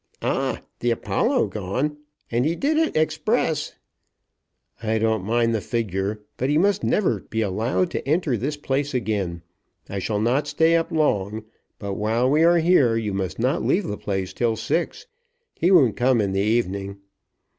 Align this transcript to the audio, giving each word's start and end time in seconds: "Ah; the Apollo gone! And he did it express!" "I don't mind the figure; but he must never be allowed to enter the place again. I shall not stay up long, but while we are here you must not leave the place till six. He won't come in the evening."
"Ah; 0.23 0.63
the 0.79 0.89
Apollo 0.89 1.49
gone! 1.49 1.97
And 2.31 2.43
he 2.43 2.55
did 2.55 2.75
it 2.75 2.97
express!" 2.97 3.75
"I 4.81 4.97
don't 4.97 5.23
mind 5.23 5.53
the 5.53 5.61
figure; 5.61 6.23
but 6.37 6.49
he 6.49 6.57
must 6.57 6.83
never 6.83 7.19
be 7.19 7.41
allowed 7.41 7.91
to 7.91 8.07
enter 8.09 8.35
the 8.35 8.57
place 8.63 8.95
again. 8.95 9.43
I 9.87 9.99
shall 9.99 10.19
not 10.19 10.47
stay 10.47 10.75
up 10.75 10.91
long, 10.91 11.43
but 11.77 11.93
while 11.93 12.27
we 12.27 12.41
are 12.43 12.57
here 12.57 12.95
you 12.97 13.13
must 13.13 13.37
not 13.37 13.61
leave 13.63 13.85
the 13.85 13.95
place 13.95 14.33
till 14.33 14.55
six. 14.55 15.05
He 15.53 15.69
won't 15.69 15.95
come 15.97 16.19
in 16.19 16.31
the 16.31 16.41
evening." 16.41 16.97